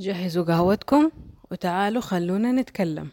جهزوا 0.00 0.44
قهوتكم 0.44 1.10
وتعالوا 1.50 2.02
خلونا 2.02 2.52
نتكلم. 2.52 3.08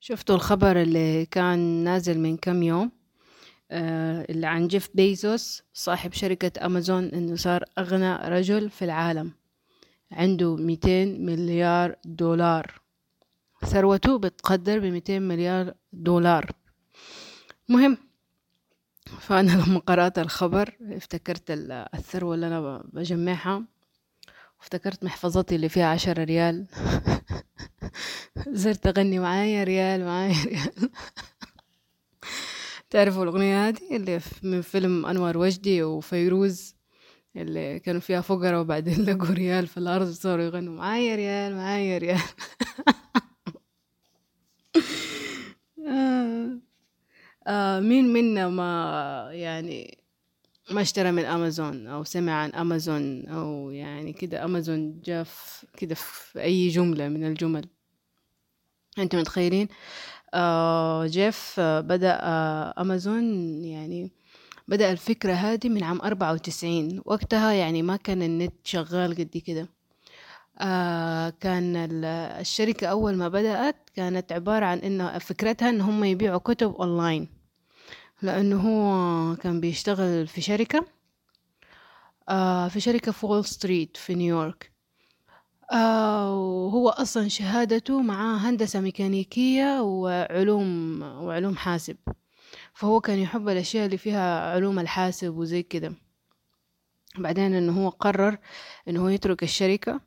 شفتوا 0.00 0.34
الخبر 0.34 0.82
اللي 0.82 1.26
كان 1.26 1.58
نازل 1.58 2.18
من 2.18 2.36
كم 2.36 2.62
يوم؟ 2.62 2.92
آه 3.70 4.26
اللي 4.30 4.46
عن 4.46 4.68
جيف 4.68 4.88
بيزوس 4.94 5.62
صاحب 5.72 6.12
شركة 6.12 6.66
أمازون 6.66 7.04
إنه 7.04 7.36
صار 7.36 7.64
أغنى 7.78 8.14
رجل 8.14 8.70
في 8.70 8.84
العالم. 8.84 9.32
عنده 10.12 10.56
200 10.56 11.04
مليار 11.04 11.96
دولار. 12.04 12.80
ثروته 13.64 14.18
بتقدر 14.18 14.78
ب 14.78 14.84
200 14.84 15.18
مليار 15.18 15.74
دولار. 15.92 16.50
مهم. 17.68 17.96
فأنا 19.20 19.50
لما 19.66 19.78
قرأت 19.78 20.18
الخبر 20.18 20.74
افتكرت 20.82 21.50
الثروة 21.94 22.34
اللي 22.34 22.46
أنا 22.46 22.82
بجمعها. 22.92 23.62
وافتكرت 24.62 25.04
محفظتي 25.04 25.54
اللي 25.54 25.68
فيها 25.68 25.86
عشرة 25.86 26.24
ريال. 26.24 26.66
زرت 28.62 28.86
أغني 28.86 29.18
معايا 29.18 29.64
ريال 29.64 30.04
معايا 30.04 30.44
ريال. 30.44 30.90
تعرفوا 32.90 33.22
الأغنية 33.22 33.68
هذه 33.68 33.96
اللي 33.96 34.20
من 34.42 34.62
فيلم 34.62 35.06
أنور 35.06 35.38
وجدي 35.38 35.82
وفيروز 35.82 36.74
اللي 37.36 37.78
كانوا 37.78 38.00
فيها 38.00 38.20
فقرة 38.20 38.60
وبعدين 38.60 39.04
لقوا 39.06 39.34
ريال 39.34 39.66
في 39.66 39.76
الأرض 39.76 40.10
صاروا 40.10 40.44
يغنوا 40.44 40.74
معايا 40.74 41.16
ريال 41.16 41.54
معايا 41.56 41.98
ريال. 41.98 42.20
آه. 45.88 46.58
آه 47.46 47.80
مين 47.80 48.12
منا 48.12 48.48
ما 48.48 49.28
يعني 49.32 50.01
ما 50.70 50.80
اشترى 50.80 51.10
من 51.12 51.24
أمازون 51.24 51.86
أو 51.86 52.04
سمع 52.04 52.32
عن 52.32 52.50
أمازون 52.50 53.26
أو 53.26 53.70
يعني 53.70 54.12
كده 54.12 54.44
أمازون 54.44 55.00
جاء 55.00 55.26
كده 55.76 55.94
في 55.94 56.42
أي 56.42 56.68
جملة 56.68 57.08
من 57.08 57.24
الجمل. 57.26 57.68
أنتم 58.98 59.18
متخيلين؟ 59.18 59.68
آه 60.34 61.06
جيف 61.06 61.54
آه 61.58 61.80
بدأ 61.80 62.18
آه 62.22 62.74
أمازون 62.78 63.24
يعني 63.64 64.10
بدأ 64.68 64.92
الفكرة 64.92 65.32
هذه 65.32 65.68
من 65.68 65.82
عام 65.84 66.00
أربعة 66.00 66.32
وتسعين. 66.32 67.00
وقتها 67.04 67.52
يعني 67.52 67.82
ما 67.82 67.96
كان 67.96 68.22
النت 68.22 68.54
شغال 68.64 69.14
قد 69.14 69.36
كده. 69.46 69.68
آه 70.60 71.30
كان 71.40 71.76
الشركة 72.40 72.86
أول 72.86 73.16
ما 73.16 73.28
بدأت 73.28 73.76
كانت 73.96 74.32
عبارة 74.32 74.66
عن 74.66 74.78
إنه 74.78 75.18
فكرتها 75.18 75.68
إن 75.70 75.80
هم 75.80 76.04
يبيعوا 76.04 76.38
كتب 76.38 76.74
أونلاين. 76.74 77.41
لأنه 78.22 78.56
هو 78.60 79.36
كان 79.36 79.60
بيشتغل 79.60 80.26
في 80.26 80.40
شركة 80.40 80.86
آه 82.28 82.68
في 82.68 82.80
شركة 82.80 83.12
في 83.12 83.26
وول 83.26 83.44
ستريت 83.44 83.96
في 83.96 84.14
نيويورك 84.14 84.72
آه 85.72 86.34
وهو 86.36 86.88
أصلا 86.88 87.28
شهادته 87.28 88.02
معاه 88.02 88.36
هندسة 88.36 88.80
ميكانيكية 88.80 89.80
وعلوم 89.82 91.02
وعلوم 91.02 91.56
حاسب. 91.56 91.96
فهو 92.74 93.00
كان 93.00 93.18
يحب 93.18 93.48
الأشياء 93.48 93.86
اللي 93.86 93.96
فيها 93.98 94.52
علوم 94.54 94.78
الحاسب 94.78 95.36
وزي 95.36 95.62
كده. 95.62 95.94
بعدين 97.18 97.54
إنه 97.54 97.84
هو 97.84 97.88
قرر 97.88 98.38
إنه 98.88 99.02
هو 99.04 99.08
يترك 99.08 99.42
الشركة 99.42 100.00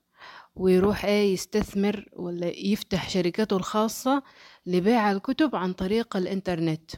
ويروح 0.56 1.06
إيه 1.06 1.34
يستثمر 1.34 2.06
ولا 2.14 2.48
يفتح 2.48 3.10
شركته 3.10 3.58
الخاصة 3.58 4.24
لبيع 4.66 5.12
الكتب 5.12 5.56
عن 5.56 5.74
طريق 5.74 6.18
الإنترنت. 6.18 6.92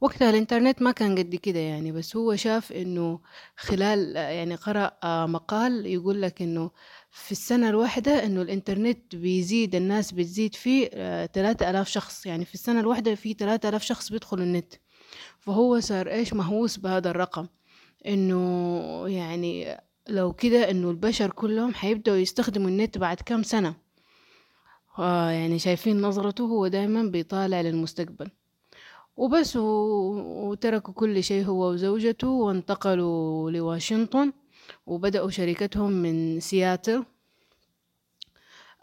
وقتها 0.00 0.30
الإنترنت 0.30 0.82
ما 0.82 0.90
كان 0.92 1.18
قد 1.18 1.34
كده 1.34 1.58
يعني 1.58 1.92
بس 1.92 2.16
هو 2.16 2.36
شاف 2.36 2.72
إنه 2.72 3.20
خلال 3.56 4.16
يعني 4.16 4.54
قرأ 4.54 4.96
مقال 5.26 5.86
يقول 5.86 6.22
لك 6.22 6.42
إنه 6.42 6.70
في 7.10 7.32
السنة 7.32 7.68
الواحدة 7.68 8.24
إنه 8.24 8.42
الإنترنت 8.42 9.16
بيزيد 9.16 9.74
الناس 9.74 10.12
بتزيد 10.12 10.54
فيه 10.54 10.88
ثلاثة 11.26 11.70
آلاف 11.70 11.88
شخص. 11.88 12.26
يعني 12.26 12.44
في 12.44 12.54
السنة 12.54 12.80
الواحدة 12.80 13.14
في 13.14 13.32
ثلاثة 13.34 13.68
آلاف 13.68 13.82
شخص 13.82 14.12
بيدخلوا 14.12 14.44
النت. 14.44 14.74
فهو 15.38 15.80
صار 15.80 16.10
إيش؟ 16.10 16.32
مهووس 16.34 16.76
بهذا 16.76 17.10
الرقم. 17.10 17.46
إنه 18.06 19.08
يعني 19.08 19.76
لو 20.08 20.32
كده 20.32 20.70
إنه 20.70 20.90
البشر 20.90 21.30
كلهم 21.30 21.74
حيبدأوا 21.74 22.16
يستخدموا 22.16 22.68
النت 22.68 22.98
بعد 22.98 23.16
كام 23.16 23.42
سنة؟ 23.42 23.74
آه 24.98 25.30
يعني 25.30 25.58
شايفين 25.58 26.00
نظرته 26.00 26.44
هو 26.44 26.66
دايما 26.66 27.02
بيطالع 27.02 27.60
للمستقبل. 27.60 28.30
وبس 29.20 29.56
وتركوا 29.56 30.94
كل 30.94 31.24
شيء 31.24 31.44
هو 31.44 31.70
وزوجته 31.70 32.28
وانتقلوا 32.28 33.50
لواشنطن 33.50 34.32
وبدأوا 34.86 35.30
شركتهم 35.30 35.92
من 35.92 36.40
سياتل. 36.40 37.04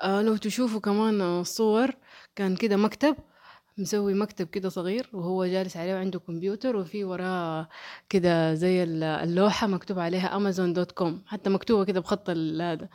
آه 0.03 0.21
لو 0.21 0.35
تشوفوا 0.37 0.79
كمان 0.79 1.43
صور 1.43 1.91
كان 2.35 2.55
كده 2.55 2.75
مكتب 2.77 3.15
مسوي 3.77 4.13
مكتب 4.13 4.47
كده 4.47 4.69
صغير 4.69 5.09
وهو 5.13 5.45
جالس 5.45 5.77
عليه 5.77 5.93
وعنده 5.95 6.19
كمبيوتر 6.19 6.75
وفي 6.75 7.03
وراه 7.03 7.69
كده 8.09 8.53
زي 8.53 8.83
اللوحة 8.83 9.67
مكتوب 9.67 9.99
عليها 9.99 10.35
امازون 10.35 10.73
دوت 10.73 10.91
كوم 10.91 11.21
حتى 11.27 11.49
مكتوبة 11.49 11.85
كده 11.85 11.99
بخط 11.99 12.29
هذا 12.29 12.89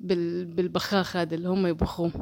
بالبخاخ 0.00 1.16
هذا 1.16 1.34
اللي 1.34 1.48
هم 1.48 1.66
يبخوه. 1.66 2.12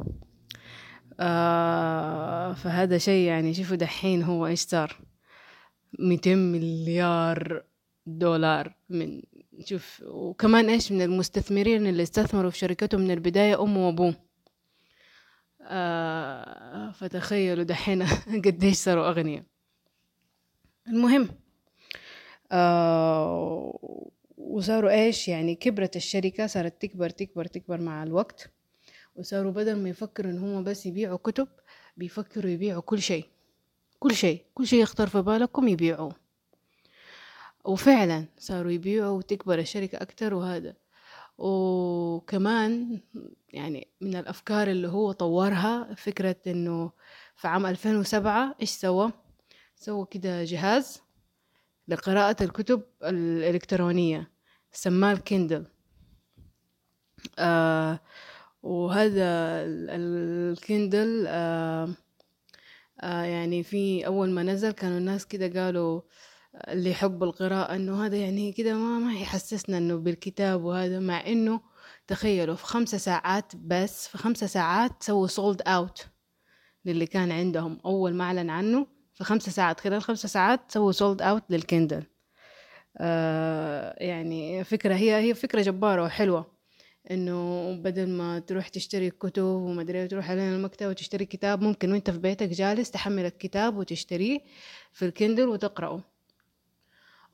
آه 1.19 2.53
فهذا 2.53 2.97
شيء 2.97 3.27
يعني 3.27 3.53
شوفوا 3.53 3.75
دحين 3.75 4.23
هو 4.23 4.47
إيش 4.47 4.59
صار؟ 4.59 4.97
ميتين 5.99 6.51
مليار 6.51 7.63
دولار 8.05 8.75
من 8.89 9.21
شوف 9.65 10.03
وكمان 10.05 10.69
إيش 10.69 10.91
من 10.91 11.01
المستثمرين 11.01 11.87
اللي 11.87 12.03
استثمروا 12.03 12.51
في 12.51 12.57
شركته 12.57 12.97
من 12.97 13.11
البداية 13.11 13.63
أمه 13.63 13.87
وأبوه. 13.87 14.15
آه 15.61 16.91
فتخيلوا 16.91 17.63
دحين 17.63 18.03
قديش 18.45 18.75
صاروا 18.75 19.09
أغنياء. 19.09 19.43
المهم 20.87 21.29
آه 22.51 23.79
وصاروا 24.37 24.91
إيش 24.91 25.27
يعني 25.27 25.55
كبرت 25.55 25.95
الشركة 25.95 26.47
صارت 26.47 26.81
تكبر 26.81 27.09
تكبر 27.09 27.45
تكبر 27.45 27.81
مع 27.81 28.03
الوقت. 28.03 28.49
وصاروا 29.19 29.51
بدل 29.51 29.75
ما 29.75 29.89
يفكروا 29.89 30.31
إن 30.31 30.37
هم 30.37 30.63
بس 30.63 30.85
يبيعوا 30.85 31.17
كتب 31.17 31.47
بيفكروا 31.97 32.51
يبيعوا 32.51 32.81
كل 32.81 33.01
شيء. 33.01 33.25
كل 33.99 34.15
شيء 34.15 34.45
كل 34.53 34.67
شيء 34.67 34.81
يخطر 34.81 35.07
في 35.07 35.21
بالكم 35.21 35.67
يبيعوه. 35.67 36.15
وفعلا 37.65 38.25
صاروا 38.37 38.71
يبيعوا 38.71 39.17
وتكبر 39.17 39.59
الشركة 39.59 39.95
أكتر 40.01 40.33
وهذا. 40.33 40.75
وكمان 41.37 43.01
يعني 43.49 43.87
من 44.01 44.15
الأفكار 44.15 44.67
اللي 44.67 44.87
هو 44.87 45.11
طورها 45.11 45.93
فكرة 45.93 46.35
إنه 46.47 46.91
في 47.35 47.47
عام 47.47 47.65
2007 47.65 48.55
إيش 48.61 48.69
سوى؟ 48.69 49.11
سوى 49.75 50.07
كده 50.11 50.43
جهاز 50.43 51.01
لقراءة 51.87 52.43
الكتب 52.43 52.81
الإلكترونية 53.03 54.31
سماه 54.71 55.11
ال 55.11 55.18
Kindle. 55.18 55.65
آه 57.39 57.99
وهذا 58.63 59.25
ال 59.95 60.14
Kindle 60.14 61.25
آه 61.27 61.89
آه 63.01 63.23
يعني 63.23 63.63
في 63.63 64.05
أول 64.05 64.29
ما 64.29 64.43
نزل 64.43 64.71
كانوا 64.71 64.97
الناس 64.97 65.25
كده 65.27 65.61
قالوا 65.65 66.01
اللي 66.67 66.89
يحب 66.91 67.23
القراءة 67.23 67.75
إنه 67.75 68.05
هذا 68.05 68.17
يعني 68.17 68.51
كده 68.53 68.73
ما 68.73 68.99
ما 68.99 69.13
يحسسنا 69.13 69.77
إنه 69.77 69.95
بالكتاب 69.97 70.63
وهذا 70.63 70.99
مع 70.99 71.27
إنه 71.27 71.61
تخيلوا 72.07 72.55
في 72.55 72.65
خمسة 72.65 72.97
ساعات 72.97 73.53
بس 73.55 74.07
في 74.07 74.17
خمسة 74.17 74.47
ساعات 74.47 75.03
سووا 75.03 75.27
sold 75.27 75.61
out 75.67 76.07
للي 76.85 77.05
كان 77.07 77.31
عندهم 77.31 77.79
أول 77.85 78.13
ما 78.13 78.23
أعلن 78.23 78.49
عنه. 78.49 78.87
في 79.13 79.23
خمسة 79.23 79.51
ساعات 79.51 79.79
خلال 79.79 80.01
خمسة 80.01 80.27
ساعات 80.27 80.71
سووا 80.71 80.91
sold 80.91 81.21
out 81.21 81.43
لل 81.49 81.61
Kindle. 81.61 82.03
آه 82.97 83.95
يعني 84.03 84.63
فكرة 84.63 84.95
هي 84.95 85.15
هي 85.29 85.33
فكرة 85.33 85.61
جبارة 85.61 86.03
وحلوة. 86.03 86.58
إنه 87.11 87.71
بدل 87.73 88.09
ما 88.09 88.39
تروح 88.39 88.67
تشتري 88.67 89.09
كتب 89.09 89.43
وما 89.43 89.81
أدري 89.81 90.07
تروح 90.07 90.29
علينا 90.31 90.55
المكتبة 90.55 90.89
وتشتري 90.89 91.25
كتاب 91.25 91.61
ممكن 91.61 91.91
وأنت 91.91 92.09
في 92.09 92.17
بيتك 92.17 92.49
جالس 92.49 92.91
تحمل 92.91 93.25
الكتاب 93.25 93.77
وتشتريه 93.77 94.39
في 94.93 95.05
ال 95.05 95.11
Kindle 95.11 95.47
وتقرأه. 95.47 96.01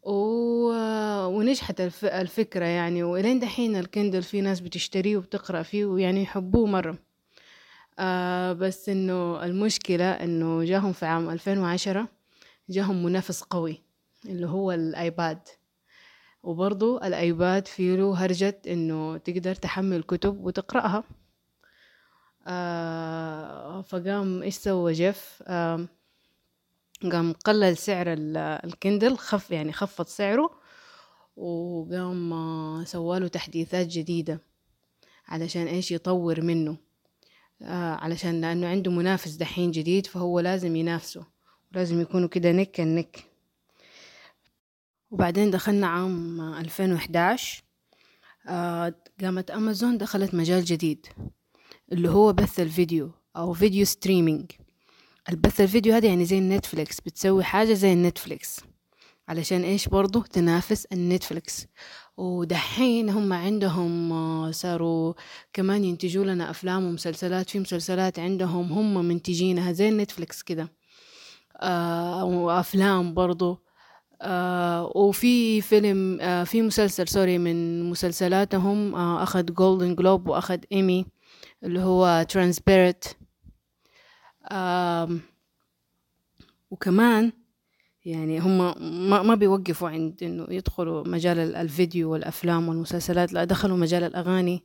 و... 0.04 0.14
ونجحت 1.26 1.82
الف... 1.82 2.06
الفكرة 2.06 2.66
يعني 2.66 3.04
وإلين 3.04 3.40
دحين 3.40 3.76
ال 3.76 3.83
Kindle 3.83 4.24
في 4.24 4.42
ناس 4.42 4.60
بتشتريه 4.60 5.18
وبتقرأ 5.18 5.62
فيه 5.64 5.86
ويعني 5.86 6.22
يحبوه 6.22 6.66
مرة. 6.66 6.98
آه 8.00 8.54
بس 8.54 8.90
إنه 8.90 9.46
المشكلة 9.46 10.12
إنه 10.12 10.64
جاهم 10.64 10.94
في 10.94 11.06
عام 11.06 11.30
ألفين 11.30 11.58
وعشرة 11.58 12.08
جاهم 12.70 13.04
منافس 13.04 13.42
قوي 13.42 13.82
اللي 14.26 14.48
هو 14.48 14.72
ال 14.72 14.83
iPad. 14.83 15.40
وبرضو 16.46 16.98
ال 16.98 17.12
iPad 17.12 17.68
فيه 17.68 17.96
له 17.96 18.16
هرجة 18.26 18.62
إنه 18.68 19.18
تقدر 19.18 19.56
تحمل 19.56 20.04
كتب 20.04 20.46
وتقرأها. 20.46 21.04
آه 22.48 23.82
فقام 23.82 24.44
إيش 24.44 24.56
سوى 24.56 24.94
جيف؟ 24.94 25.44
آه 25.48 25.88
قام 27.12 27.34
قلل 27.34 27.78
سعر 27.78 28.06
ال 28.64 28.72
Kindle 28.72 29.18
خف 29.18 29.52
يعني 29.52 29.72
خفض 29.72 30.06
سعره 30.06 30.50
وقام 31.38 32.34
سواله 32.86 33.28
تحديثات 33.28 33.88
جديدة 33.88 34.40
علشان 35.28 35.68
إيش 35.68 35.92
يطور 35.92 36.42
منه. 36.42 36.78
آه 37.62 37.94
علشان 37.96 38.42
لأنه 38.42 38.68
عنده 38.68 38.92
منافس 38.92 39.32
دحين 39.32 39.72
جديد 39.72 40.08
فهو 40.08 40.40
لازم 40.40 40.76
ينافسه 40.76 41.26
لازم 41.72 42.02
يكونوا 42.02 42.30
كده 42.30 42.52
neck 42.52 42.82
and 42.82 43.02
neck. 43.02 43.35
وبعدين 45.16 45.52
دخلنا 45.52 45.88
عام 45.88 46.42
2011 46.42 47.64
آه 48.48 48.94
قامت 49.22 49.52
أمازون 49.52 49.98
دخلت 49.98 50.34
مجال 50.34 50.66
جديد 50.66 51.06
اللي 51.92 52.10
هو 52.10 52.34
بث 52.34 52.60
الفيديو 52.60 53.12
أو 53.36 53.54
video 53.54 53.86
streaming. 53.86 54.52
البث 55.30 55.62
الفيديو 55.62 55.94
هذا 55.94 56.08
يعني 56.08 56.26
زي 56.26 56.38
ال 56.38 56.46
Netflix 56.46 57.02
بتسوي 57.02 57.44
حاجة 57.44 57.74
زي 57.74 57.94
ال 57.94 58.02
Netflix 58.02 58.60
علشان 59.28 59.64
إيش 59.64 59.88
برضو 59.88 60.22
تنافس 60.22 60.86
ال 60.86 60.95
Netflix. 60.95 61.66
ودحين 62.18 63.10
هم 63.10 63.34
عندهم 63.34 64.12
آه، 64.12 64.52
صاروا 64.52 65.14
كمان 65.54 65.84
ينتجوا 65.84 66.26
لنا 66.26 66.50
أفلام 66.50 66.86
ومسلسلات 66.86 67.50
في 67.50 67.60
مسلسلات 67.60 68.20
عندهم 68.20 68.72
هم 68.72 69.06
منتجينها 69.06 69.72
زي 69.72 69.90
ال 69.90 69.96
Netflix 69.96 70.42
كده. 70.44 70.70
آه 71.62 72.26
وأفلام 72.26 73.14
برضو 73.14 73.65
آه 74.26 74.92
وفي 74.96 75.62
فيلم 75.62 76.18
آه 76.22 76.44
في 76.44 76.62
مسلسل 76.62 77.08
sorry 77.08 77.38
من 77.38 77.84
مسلسلاتهم 77.90 78.96
آه 78.96 79.24
أخذ 79.24 79.46
Golden 79.46 79.96
Globe 79.96 80.28
وأخذ 80.28 80.60
إيمي 80.72 81.06
اللي 81.64 81.80
هو 81.80 82.26
Transparent 82.30 83.18
آه 84.52 85.10
وكمان 86.72 87.32
يعني 88.06 88.40
هم 88.40 88.58
ما, 89.10 89.22
ما 89.22 89.36
بيوقفوا 89.36 89.90
عند 89.90 90.24
إنه 90.24 90.48
يدخلوا 90.50 91.08
مجال 91.08 91.56
الفيديو 91.56 92.12
والأفلام 92.12 92.70
والمسلسلات 92.70 93.34
لا 93.34 93.44
دخلوا 93.44 93.78
مجال 93.78 94.04
الأغاني 94.04 94.64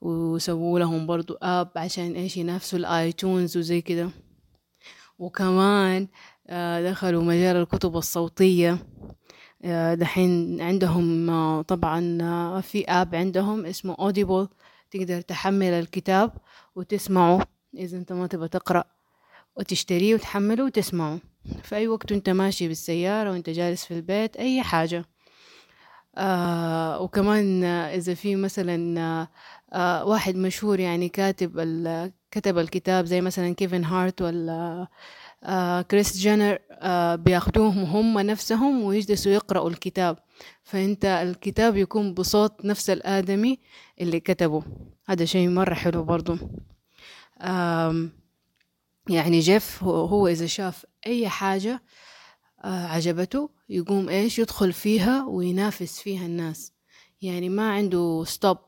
وسووا 0.00 0.78
لهم 0.78 1.06
برضو 1.06 1.34
app 1.42 1.70
عشان 1.76 2.12
إيش؟ 2.12 2.36
ينافسوا 2.36 2.78
ال 2.78 2.89
iTunes 2.89 3.56
وزي 3.56 3.80
كده. 3.80 4.10
وكمان 5.18 6.08
دخلوا 6.90 7.22
مجال 7.22 7.56
الكتب 7.56 7.96
الصوتية. 7.96 8.78
آه، 9.64 9.94
دحين 9.94 10.60
عندهم 10.60 11.30
آه، 11.30 11.62
طبعا 11.62 12.60
في 12.60 12.84
app 12.84 13.14
عندهم 13.14 13.66
اسمه 13.66 13.94
audible. 13.94 14.48
تقدر 14.90 15.20
تحمل 15.20 15.72
الكتاب 15.72 16.32
وتسمعه 16.76 17.46
إذا 17.74 17.98
أنت 17.98 18.12
ما 18.12 18.26
تبغى 18.26 18.48
تقرأ 18.48 18.84
وتشتريه 19.56 20.14
وتحمله 20.14 20.64
وتسمعه. 20.64 21.18
في 21.62 21.76
أي 21.76 21.88
وقت 21.88 22.12
وأنت 22.12 22.30
ماشي 22.30 22.68
بالسيارة 22.68 23.30
وأنت 23.30 23.50
جالس 23.50 23.84
في 23.84 23.94
البيت 23.94 24.36
أي 24.36 24.62
حاجة. 24.62 25.04
آه 26.16 27.00
وكمان 27.00 27.64
إذا 27.64 28.14
في 28.14 28.36
مثلا 28.36 29.00
آه 29.72 30.04
واحد 30.04 30.36
مشهور 30.36 30.80
يعني 30.80 31.08
كاتب 31.08 31.60
كتب 32.30 32.58
الكتاب 32.58 33.04
زي 33.04 33.20
مثلا 33.20 33.54
كيفن 33.54 33.84
هارت 33.84 34.22
ولا 34.22 34.86
آه 35.46 35.82
كريس 35.82 36.16
جينر 36.16 36.58
آه 36.70 37.14
بياخدوهم 37.14 37.84
هم 37.84 38.18
نفسهم 38.18 38.82
ويجلسوا 38.82 39.32
يقرأوا 39.32 39.70
الكتاب. 39.70 40.18
فأنت 40.62 41.04
الكتاب 41.04 41.76
يكون 41.76 42.14
بصوت 42.14 42.64
نفس 42.64 42.90
الآدمي 42.90 43.58
اللي 44.00 44.20
كتبه. 44.20 44.62
هذا 45.06 45.24
شيء 45.24 45.48
مرة 45.48 45.74
حلو 45.74 46.02
برضو. 46.04 46.38
يعني 49.08 49.38
جيف 49.40 49.84
هو 49.84 50.28
إذا 50.28 50.46
شاف 50.46 50.86
أي 51.06 51.28
حاجة 51.28 51.82
آه، 52.64 52.86
عجبته 52.86 53.50
يقوم 53.68 54.08
إيش؟ 54.08 54.38
يدخل 54.38 54.72
فيها 54.72 55.24
وينافس 55.24 56.00
فيها 56.00 56.26
الناس. 56.26 56.72
يعني 57.22 57.48
ما 57.48 57.72
عنده 57.72 58.24
stop 58.26 58.58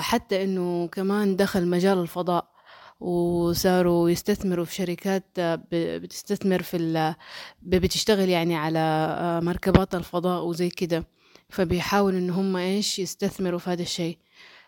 حتى 0.00 0.44
إنه 0.44 0.86
كمان 0.88 1.36
دخل 1.36 1.66
مجال 1.68 1.98
الفضاء. 1.98 2.57
وصاروا 3.00 4.10
يستثمروا 4.10 4.64
في 4.64 4.74
شركات 4.74 5.24
آه، 5.38 5.62
بتستثمر 5.72 6.62
في 6.62 7.14
بتشتغل 7.62 8.28
يعني 8.28 8.56
على 8.56 9.40
مركبات 9.42 9.94
الفضاء 9.94 10.44
وزي 10.44 10.68
كده. 10.68 11.04
فبيحاولوا 11.48 12.18
إن 12.18 12.30
هم 12.30 12.56
إيش 12.56 12.98
يستثمروا 12.98 13.58
في 13.58 13.70
هذا 13.70 13.82
الشيء. 13.82 14.18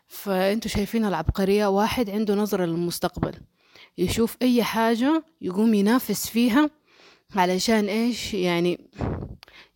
فأنتوا 0.07 0.71
شايفين 0.71 1.05
العبقرية 1.05 1.67
واحد 1.67 2.11
عنده 2.11 2.35
نظرة 2.35 2.65
للمستقبل. 2.65 3.35
يشوف 3.99 4.37
أي 4.43 4.63
حاجة 4.63 5.25
يقوم 5.41 5.75
ينافس 5.75 6.27
فيها 6.29 6.71
علشان 7.37 7.85
إيش 7.89 8.35
يعني 8.35 8.91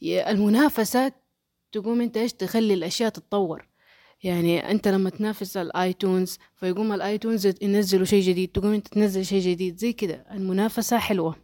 المنافسة 0.02 1.12
تقوم 1.72 2.00
أنت 2.00 2.16
إيش 2.16 2.32
تخلي 2.32 2.74
الأشياء 2.74 3.10
تتطور. 3.10 3.66
يعني 4.24 4.70
أنت 4.70 4.88
لما 4.88 5.10
تنافس 5.10 5.56
الآيتونز 5.56 6.38
فيقوم 6.56 6.92
الآيتونز 6.92 7.46
ينزلوا 7.62 8.04
شيء 8.04 8.22
جديد 8.22 8.48
تقوم 8.48 8.72
أنت 8.72 8.88
تنزل 8.88 9.24
شيء 9.26 9.40
جديد 9.40 9.78
زي 9.78 9.92
كده. 9.92 10.26
المنافسة 10.30 10.98
حلوة. 10.98 11.36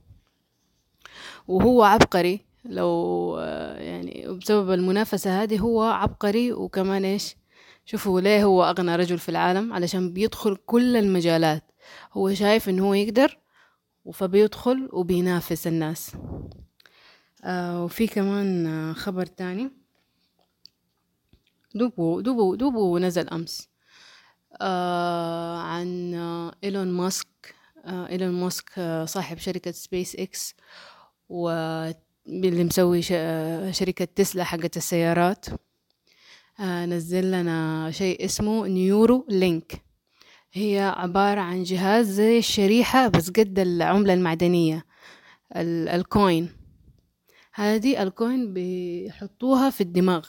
وهو 1.48 1.82
عبقري. 1.82 2.40
لو 2.64 3.38
يعني 3.78 4.26
بسبب 4.28 4.70
المنافسة 4.70 5.42
هذه 5.42 5.58
هو 5.58 5.82
عبقري 5.82 6.52
وكمان 6.52 7.04
إيش؟ 7.04 7.36
شوفوا 7.84 8.20
ليه 8.20 8.44
هو 8.44 8.64
أغنى 8.64 8.96
رجل 8.96 9.18
في 9.18 9.28
العالم؟ 9.28 9.72
علشان 9.72 10.12
بيدخل 10.12 10.56
كل 10.66 10.96
المجالات. 10.96 11.62
هو 12.12 12.34
شايف 12.34 12.68
إنه 12.68 12.88
هو 12.88 12.94
يقدر 12.94 13.38
فبيدخل 14.12 14.88
وبينافس 14.92 15.66
الناس. 15.66 16.12
آه 17.44 17.84
وفي 17.84 18.06
كمان 18.06 18.66
آه 18.66 18.92
خبر 18.92 19.26
تاني. 19.26 19.79
دوبو 21.74 22.20
دوبو 22.20 22.54
دوبو 22.54 22.98
نزل 22.98 23.28
أمس. 23.28 23.68
آه 24.60 25.58
عن 25.58 26.14
إيلون 26.64 26.92
ماسك. 26.92 27.54
آه 27.84 28.08
إيلون 28.08 28.32
ماسك 28.32 28.70
آه 28.78 29.04
صاحب 29.04 29.38
شركة 29.38 29.70
سبيس 29.70 30.16
إكس 30.16 30.54
واللي 31.28 32.64
مسوي 32.64 33.00
آه، 33.12 33.70
شركة 33.70 34.04
تسلا 34.04 34.44
حقت 34.44 34.76
السيارات. 34.76 35.46
آه 36.60 36.86
نزل 36.86 37.30
لنا 37.30 37.90
شيء 37.90 38.24
اسمه 38.24 38.66
Neuralink. 38.66 39.82
هي 40.52 40.94
عبارة 40.96 41.40
عن 41.40 41.62
جهاز 41.62 42.06
زي 42.06 42.38
الشريحة 42.38 43.08
بس 43.08 43.30
قد 43.30 43.58
العملة 43.58 44.14
المعدنية. 44.14 44.86
ال 45.56 45.72
coin. 45.72 46.48
هذه 47.54 48.02
ال 48.02 48.13
coin 48.13 48.54
بيحطوها 48.54 49.70
في 49.70 49.80
الدماغ. 49.80 50.28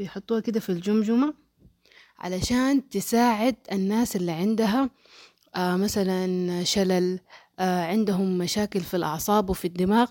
بيحطوها 0.00 0.40
كده 0.40 0.60
في 0.60 0.68
الجمجمة 0.68 1.34
علشان 2.18 2.88
تساعد 2.88 3.56
الناس 3.72 4.16
اللي 4.16 4.32
عندها 4.32 4.90
آه 5.54 5.76
مثلا 5.76 6.64
شلل 6.64 7.20
آه 7.58 7.84
عندهم 7.84 8.38
مشاكل 8.38 8.80
في 8.80 8.96
الأعصاب 8.96 9.50
وفي 9.50 9.64
الدماغ 9.64 10.10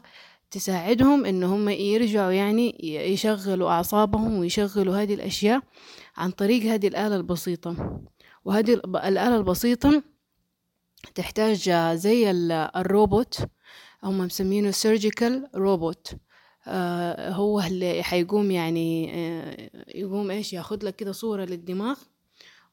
تساعدهم 0.51 1.25
إن 1.25 1.43
هم 1.43 1.69
يرجعوا 1.69 2.31
يعني 2.31 2.77
يشغلوا 3.13 3.69
أعصابهم 3.69 4.39
ويشغلوا 4.39 4.97
هذه 4.97 5.13
الأشياء 5.13 5.61
عن 6.17 6.31
طريق 6.31 6.63
هذه 6.63 6.87
الآلة 6.87 7.15
البسيطة. 7.15 8.01
وهذه 8.45 8.73
الآلة 8.85 9.35
البسيطة 9.35 10.03
تحتاج 11.15 11.71
زي 11.93 12.31
الروبوت 12.75 13.39
هم 14.03 14.17
مسمينه 14.17 14.71
سيرجيكال 14.71 15.49
روبوت 15.55 16.13
هو 17.33 17.61
اللي 17.61 18.03
حيقوم 18.03 18.51
يعني 18.51 19.11
آه 19.13 19.69
يقوم 19.95 20.31
إيش 20.31 20.53
ياخد 20.53 20.83
لك 20.83 20.95
كده 20.95 21.11
صورة 21.11 21.45
للدماغ 21.45 21.97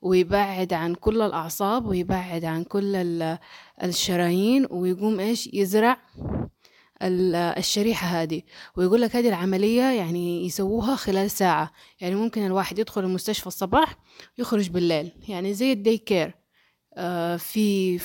ويبعد 0.03 0.73
عن 0.73 0.95
كل 0.95 1.23
الأعصاب 1.23 1.87
ويبعد 1.87 2.45
عن 2.45 2.65
كل 2.65 3.37
الشرايين 3.83 4.67
ويقوم 4.71 5.21
إيش 5.21 5.51
يزرع 5.53 5.99
الشريحة 7.03 8.07
هذه. 8.07 8.43
ويقول 8.77 9.01
لك 9.01 9.17
هذه 9.17 9.29
العملية 9.29 9.83
يعني 9.83 10.47
يسووها 10.47 10.97
خلال 10.97 11.31
ساعة. 11.31 11.73
يعني 12.01 12.15
ممكن 12.15 12.47
الواحد 12.47 12.79
يدخل 12.79 13.05
المستشفى 13.05 13.47
الصباح 13.47 13.97
ويخرج 14.39 14.69
بالليل. 14.69 15.13
يعني 15.29 15.55
زي 15.55 15.73
ال 15.73 15.79
day 15.79 15.99
care 15.99 16.35
آه 16.95 17.37
في 17.37 17.99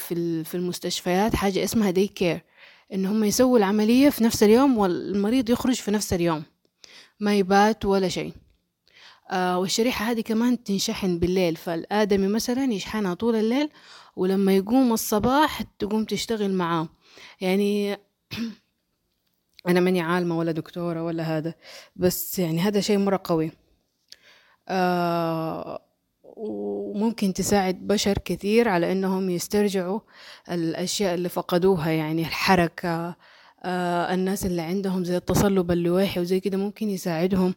في 0.44 0.56
المستشفيات 0.56 1.36
حاجة 1.36 1.64
اسمها 1.64 1.92
day 1.92 2.08
care 2.08 2.42
إن 2.94 3.06
هم 3.06 3.24
يسووا 3.24 3.58
العملية 3.58 4.10
في 4.10 4.24
نفس 4.24 4.44
اليوم 4.44 4.78
والمريض 4.78 5.50
يخرج 5.50 5.76
في 5.76 5.92
نفس 5.92 6.14
اليوم 6.14 6.44
ما 7.20 7.36
يبات 7.36 7.86
ولا 7.86 8.10
شيء. 8.10 8.34
آه 9.32 9.60
والشريحة 9.60 10.06
هذه 10.06 10.22
كمان 10.22 10.64
تنشحن 10.64 11.20
بالليل 11.20 11.56
فالآدمي 11.56 12.28
مثلا 12.28 12.74
يشحنها 12.74 13.14
طول 13.14 13.36
الليل 13.36 13.70
ولما 14.16 14.56
يقوم 14.56 14.94
الصباح 14.94 15.62
تقوم 15.62 16.06
تشتغل 16.06 16.54
معاه. 16.54 16.90
يعني 17.42 17.98
أنا 19.68 19.80
ماني 19.80 20.02
عالمة 20.02 20.38
ولا 20.38 20.52
دكتورة 20.52 21.04
ولا 21.04 21.24
هذا 21.24 21.54
بس 21.96 22.40
يعني 22.40 22.60
هذا 22.60 22.82
شيء 22.82 22.98
مرة 22.98 23.22
قوي. 23.24 23.52
آه 24.70 25.82
وممكن 26.38 27.34
تساعد 27.34 27.76
بشر 27.88 28.18
كثير 28.18 28.68
على 28.70 28.92
إنهم 28.92 29.30
يسترجعوا 29.30 30.00
الأشياء 30.52 31.14
اللي 31.16 31.30
فقدوها 31.30 31.92
يعني 31.92 32.22
الحركة 32.22 33.16
آه 33.64 34.14
الناس 34.14 34.46
اللي 34.46 34.62
عندهم 34.62 35.04
زي 35.04 35.18
التصلب 35.18 35.72
اللويحي 35.72 36.20
وزي 36.20 36.40
كده 36.40 36.58
ممكن 36.58 36.90
يساعدهم. 36.90 37.54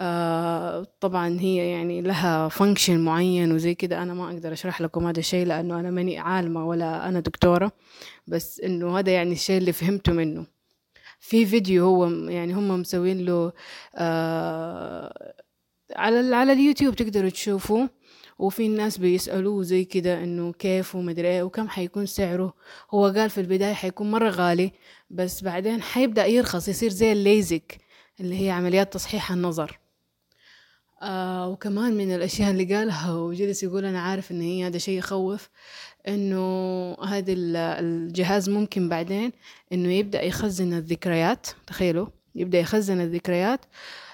آه 0.00 0.86
طبعا 1.00 1.40
هي 1.40 1.70
يعني 1.70 2.00
لها 2.02 2.48
function 2.48 3.00
معين 3.00 3.52
وزي 3.52 3.74
كده. 3.74 4.02
أنا 4.02 4.14
ما 4.14 4.24
أقدر 4.30 4.52
أشرح 4.52 4.80
لكم 4.80 5.06
هذا 5.06 5.18
الشيء 5.18 5.46
لأنه 5.46 5.80
أنا 5.80 5.90
ماني 5.90 6.18
عالمة 6.18 6.66
ولا 6.66 7.08
أنا 7.08 7.20
دكتورة 7.20 7.72
بس 8.26 8.60
إنه 8.60 8.98
هذا 8.98 9.12
يعني 9.12 9.32
الشيء 9.32 9.58
اللي 9.58 9.72
فهمته 9.72 10.12
منه. 10.12 10.46
في 11.20 11.46
فيديو 11.46 11.84
هو 11.84 12.06
يعني 12.08 12.52
هم 12.54 12.68
مسوين 12.80 13.24
له 13.24 13.52
آه 13.96 15.34
على 15.96 16.36
على 16.36 16.52
اليوتيوب 16.52 16.94
تقدروا 16.96 17.30
تشوفوا 17.30 17.86
وفي 18.38 18.68
ناس 18.68 18.98
بيسألوه 18.98 19.62
زي 19.62 19.84
كده 19.84 20.24
إنه 20.24 20.52
كيف 20.52 20.94
ومدري 20.94 21.28
إيه 21.28 21.42
وكم 21.42 21.68
حيكون 21.68 22.06
سعره. 22.06 22.54
هو 22.90 23.06
قال 23.06 23.30
في 23.30 23.40
البداية 23.40 23.72
حيكون 23.74 24.10
مرة 24.10 24.30
غالي 24.30 24.72
بس 25.10 25.42
بعدين 25.42 25.82
حيبدأ 25.82 26.26
يرخص 26.26 26.68
يصير 26.68 26.90
زي 26.90 27.12
الليزك 27.12 27.78
اللي 28.20 28.46
هي 28.46 28.50
عمليات 28.50 28.92
تصحيح 28.92 29.32
النظر. 29.32 29.78
آه 31.02 31.48
وكمان 31.48 31.96
من 31.96 32.14
الأشياء 32.14 32.50
اللي 32.50 32.74
قالها 32.74 33.12
وجلس 33.12 33.62
يقول 33.62 33.84
أنا 33.84 34.00
عارف 34.00 34.30
إن 34.32 34.40
هي 34.40 34.66
هذا 34.66 34.78
شيء 34.78 34.98
يخوف 34.98 35.48
إنه 36.08 36.94
هذا 37.04 37.32
الجهاز 37.32 38.48
ممكن 38.50 38.88
بعدين 38.88 39.32
إنه 39.72 39.92
يبدأ 39.92 40.22
يخزن 40.22 40.72
الذكريات 40.72 41.46
تخيلوا 41.66 42.06
يبدأ 42.34 42.58
يخزن 42.58 43.00
الذكريات. 43.00 43.60
آه 43.64 44.07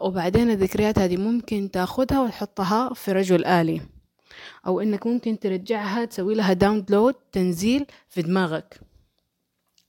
وبعدين 0.00 0.50
الذكريات 0.50 0.98
هذه 0.98 1.16
ممكن 1.16 1.70
تاخدها 1.70 2.20
وتحطها 2.20 2.94
في 2.94 3.12
رجل 3.12 3.44
آلي. 3.44 3.80
أو 4.66 4.80
إنك 4.80 5.06
ممكن 5.06 5.38
ترجعها 5.38 6.04
تسوي 6.04 6.34
لها 6.34 6.52
download 6.52 7.14
تنزيل 7.32 7.86
في 8.08 8.22
دماغك. 8.22 8.80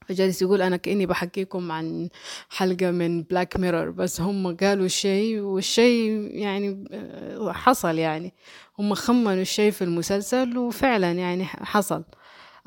فجالس 0.07 0.41
يقول 0.41 0.61
أنا 0.61 0.77
كأني 0.77 1.05
بحكيكم 1.05 1.71
عن 1.71 2.09
حلقة 2.49 2.91
من 2.91 3.23
Black 3.23 3.57
Mirror 3.57 3.89
بس 3.89 4.21
هم 4.21 4.55
قالوا 4.55 4.87
شيء 4.87 5.39
والشيء 5.39 6.29
يعني 6.31 6.85
آه، 6.91 7.51
حصل 7.51 7.97
يعني. 7.97 8.33
هم 8.79 8.93
خمنوا 8.93 9.41
الشيء 9.41 9.71
في 9.71 9.83
المسلسل 9.83 10.57
وفعلا 10.57 11.11
يعني 11.11 11.45
حصل 11.45 12.03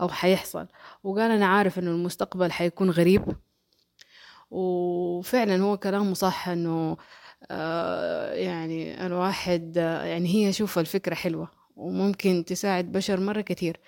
أو 0.00 0.08
حيحصل. 0.08 0.66
وقال 1.04 1.30
أنا 1.30 1.46
عارف 1.46 1.78
إنه 1.78 1.90
المستقبل 1.90 2.52
حيكون 2.52 2.90
غريب. 2.90 3.24
وفعلا 4.50 5.62
هو 5.62 5.76
كلامه 5.76 6.14
صح 6.14 6.48
إنه 6.48 6.96
آه، 7.50 8.32
يعني 8.34 9.06
الواحد 9.06 9.76
يعني 9.76 10.34
هي 10.34 10.52
شوف 10.52 10.78
الفكرة 10.78 11.14
حلوة 11.14 11.50
وممكن 11.76 12.44
تساعد 12.46 12.92
بشر 12.92 13.20
مرة 13.20 13.40
كتير 13.40 13.80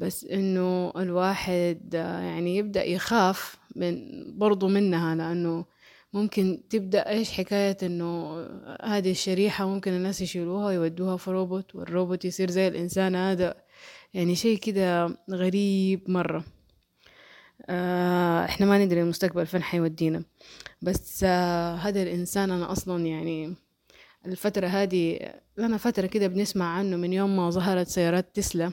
بس 0.00 0.24
إنه 0.24 0.92
الواحد 0.96 1.94
يعني 1.94 2.56
يبدأ 2.56 2.84
يخاف 2.84 3.56
من 3.76 3.98
برضو 4.38 4.68
منها 4.68 5.14
لأنه 5.14 5.64
ممكن 6.12 6.62
تبدأ 6.70 7.08
إيش 7.08 7.32
حكاية 7.32 7.76
إنه 7.82 8.40
هذه 8.82 9.10
الشريحة 9.10 9.66
ممكن 9.66 9.92
الناس 9.92 10.20
يشيلوها 10.20 10.66
ويودوها 10.66 11.16
في 11.16 11.30
روبوت 11.30 11.74
والروبوت 11.74 12.24
يصير 12.24 12.50
زي 12.50 12.68
الإنسان 12.68 13.16
هذا 13.16 13.54
يعني 14.14 14.34
شيء 14.34 14.58
كده 14.58 15.16
غريب 15.30 16.10
مرة. 16.10 16.44
آه 17.66 18.44
إحنا 18.44 18.66
ما 18.66 18.84
ندري 18.84 19.02
المستقبل 19.02 19.46
فين 19.46 19.62
حيودينا. 19.62 20.22
بس 20.82 21.24
آه 21.24 21.74
هذا 21.74 22.02
الإنسان 22.02 22.50
أنا 22.50 22.72
أصلا 22.72 23.06
يعني 23.06 23.54
الفترة 24.26 24.66
هذه 24.66 25.32
لنا 25.56 25.76
فترة 25.76 26.06
كده 26.06 26.26
بنسمع 26.26 26.66
عنه 26.66 26.96
من 26.96 27.12
يوم 27.12 27.36
ما 27.36 27.50
ظهرت 27.50 27.88
سيارات 27.88 28.36
تسلا. 28.36 28.72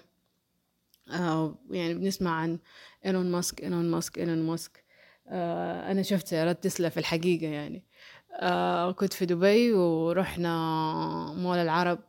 آه 1.11 1.55
يعني 1.69 1.93
بنسمع 1.93 2.31
عن 2.31 2.59
إيلون 3.05 3.31
ماسك 3.31 3.63
إيلون 3.63 3.91
ماسك 3.91 4.17
إيلون 4.17 4.47
ماسك. 4.47 4.83
أنا 5.27 6.01
شفت 6.01 6.27
سيارات 6.27 6.63
تسلا 6.63 6.89
في 6.89 6.97
الحقيقة 6.97 7.47
يعني. 7.47 7.83
كنت 8.93 9.13
في 9.13 9.25
دبي 9.25 9.73
ورحنا 9.73 10.53
مول 11.37 11.57
العرب. 11.57 11.99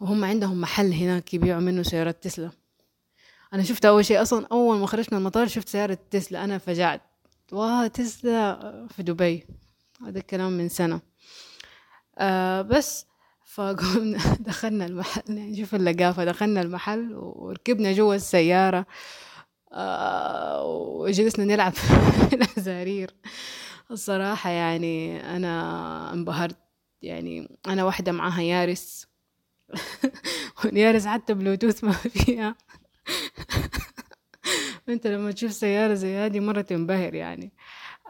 وهم 0.00 0.24
عندهم 0.24 0.60
محل 0.60 0.92
هناك 0.92 1.34
يبيعوا 1.34 1.60
منه 1.60 1.82
سيارات 1.82 2.22
تسلا. 2.24 2.50
أنا 3.54 3.62
شفت 3.62 3.84
أول 3.84 4.04
شيء 4.04 4.22
أصلا 4.22 4.46
أول 4.52 4.78
ما 4.78 4.86
خرجت 4.86 5.12
من 5.12 5.18
المطار 5.18 5.46
شفت 5.46 5.68
سيارة 5.68 5.98
تسلا. 6.10 6.44
أنا 6.44 6.58
فجعت. 6.58 7.00
واه 7.52 7.86
تسلا 7.86 8.86
في 8.90 9.02
دبي. 9.02 9.46
هذا 10.06 10.18
الكلام 10.18 10.52
من 10.52 10.68
سنة. 10.68 11.00
آه 12.18 12.62
بس 12.62 13.06
فقمنا 13.44 14.18
دخلنا 14.40 14.86
المحل. 14.86 15.22
يعني 15.28 15.56
شوف 15.56 15.74
اللقافة. 15.74 16.24
دخلنا 16.24 16.60
المحل 16.60 17.14
وركبنا 17.14 17.92
جوا 17.92 18.14
السيارة. 18.14 18.86
آه 19.72 20.64
وجلسنا 20.64 21.44
نلعب 21.44 21.72
الأزارير. 22.32 23.14
الصراحة 23.90 24.50
يعني 24.50 25.20
أنا 25.36 26.12
انبهرت. 26.12 26.56
يعني 27.02 27.58
أنا 27.68 27.84
واحدة 27.84 28.12
معاها 28.12 28.42
يارس. 28.42 29.06
واليارس 30.64 31.06
حتى 31.06 31.34
بلوتوث 31.34 31.84
ما 31.84 31.92
فيها. 31.92 32.54
انت 34.88 35.06
لما 35.06 35.30
تشوف 35.32 35.52
سيارة 35.52 35.94
زي 35.94 36.16
هذه 36.16 36.40
مرة 36.40 36.60
تنبهر 36.60 37.14
يعني. 37.14 37.52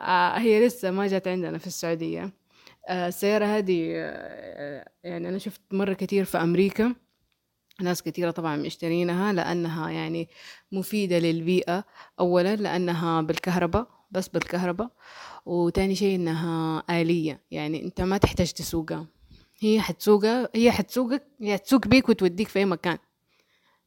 آه 0.01 0.39
هي 0.39 0.67
لسه 0.67 0.91
ما 0.91 1.07
جت 1.07 1.29
عندنا 1.29 1.59
في 1.59 1.67
السعودية. 1.67 2.33
آه، 2.89 3.09
السيارة 3.09 3.45
هذه 3.47 3.93
آه، 3.97 4.89
يعني 5.05 5.29
أنا 5.29 5.39
شفت 5.39 5.61
مرة 5.73 5.93
كتير 5.93 6.25
في 6.25 6.39
أمريكا. 6.39 6.95
ناس 7.81 8.03
كتيرة 8.03 8.31
طبعا 8.31 8.57
مشترينها 8.57 9.33
لأنها 9.33 9.91
يعني 9.91 10.29
مفيدة 10.73 11.19
للبيئة. 11.19 11.85
أولا 12.21 12.57
لأنها 12.57 13.21
بالكهرباء 13.21 13.89
بس 14.11 14.29
بالكهرباء. 14.29 14.91
وتاني 15.47 15.95
شيء 15.95 16.15
إنها 16.17 16.83
آلية. 16.91 17.41
يعني 17.51 17.85
أنت 17.85 18.01
ما 18.01 18.19
تحتاج 18.19 18.53
تسوقها. 18.53 19.07
هي 19.61 19.81
حتسوقها 19.81 20.49
هي 20.55 20.73
حتسوقك 20.73 21.27
هي 21.43 21.55
حتسوق 21.55 21.87
بيك 21.89 22.09
وتوديك 22.09 22.49
في 22.49 22.59
أي 22.59 22.65
مكان. 22.65 22.99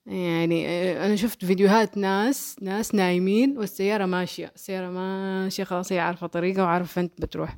يعني 0.06 0.68
آه، 0.68 1.06
أنا 1.06 1.16
شفت 1.16 1.46
فيديوهات 1.46 1.98
ناس 1.98 2.56
ناس 2.62 2.96
نايمين 2.96 3.58
والسيارة 3.58 4.06
ماشية. 4.06 4.52
السيارة 4.56 4.90
ماشية 4.90 5.64
خلاص 5.64 5.92
هي 5.92 6.00
عارفة 6.00 6.28
طريقة 6.28 6.64
وعارفة 6.64 7.02
أنت 7.02 7.22
بتروح. 7.22 7.58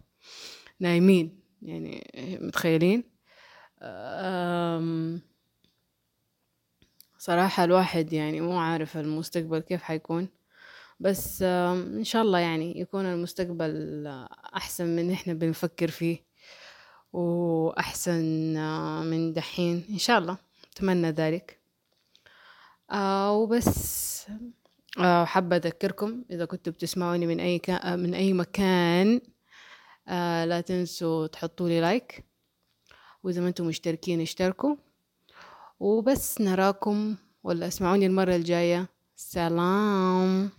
نايمين 0.80 1.40
يعني 1.62 2.08
متخيلين؟ 2.42 3.04
صراحة 7.18 7.64
الواحد 7.64 8.14
يعني 8.14 8.42
مو 8.42 8.58
عارف 8.60 8.98
المستقبل 8.98 9.60
كيف 9.60 9.82
حيكون. 9.84 10.30
بس 11.00 11.42
إن 11.42 12.04
شاء 12.04 12.22
الله 12.22 12.40
يعني 12.40 12.80
يكون 12.80 13.06
المستقبل 13.06 14.08
أحسن 14.56 14.96
من 14.96 15.12
إحنا 15.12 15.34
بنفكر 15.34 15.88
فيه 15.92 16.18
وأحسن 17.14 18.24
من 19.06 19.34
دحين. 19.34 19.86
إن 19.90 19.98
شاء 19.98 20.20
الله. 20.20 20.38
أتمنى 20.74 21.10
ذلك. 21.10 21.63
آه، 22.94 23.32
وبس. 23.34 23.74
آه، 25.00 25.26
حابة 25.26 25.56
أذكركم 25.56 26.24
إذا 26.32 26.46
كنتوا 26.46 26.74
بتسمعوني 26.74 27.26
من 27.28 27.40
أي 27.40 27.62
من 27.86 28.14
أي 28.14 28.34
مكان 28.34 29.22
آه 30.08 30.46
لا 30.46 30.62
تنسوا 30.62 31.28
تحطوا 31.28 31.70
لي 31.70 31.82
لايك 31.82 32.24
وإذا 33.24 33.42
ما 33.42 33.48
أنتم 33.48 33.68
مشتركين 33.68 34.22
اشتركوا. 34.22 34.76
وبس 35.80 36.42
نراكم 36.42 37.16
ولا 37.44 37.68
اسمعوني 37.68 38.06
المرة 38.06 38.36
الجاية. 38.36 38.88
سلام. 39.16 40.50